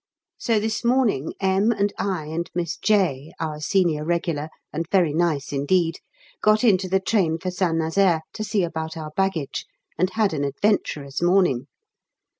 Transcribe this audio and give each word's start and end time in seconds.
So 0.39 0.59
this 0.59 0.83
morning 0.83 1.35
M. 1.39 1.71
and 1.71 1.93
I 1.95 2.25
and 2.25 2.49
Miss 2.55 2.75
J, 2.75 3.33
our 3.39 3.59
Senior 3.61 4.03
Regular, 4.03 4.49
and 4.73 4.87
very 4.91 5.13
nice 5.13 5.53
indeed, 5.53 5.99
got 6.41 6.63
into 6.63 6.89
the 6.89 6.99
train 6.99 7.37
for 7.37 7.51
St 7.51 7.75
Nazaire 7.75 8.23
to 8.33 8.43
see 8.43 8.63
about 8.63 8.97
our 8.97 9.11
baggage, 9.15 9.67
and 9.99 10.09
had 10.09 10.33
an 10.33 10.43
adventurous 10.43 11.21
morning. 11.21 11.67